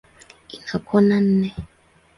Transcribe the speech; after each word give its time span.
Ina 0.55 0.77
kona 0.87 1.17
nne. 1.25 1.49